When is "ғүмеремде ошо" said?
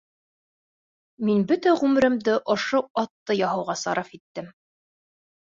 1.81-2.81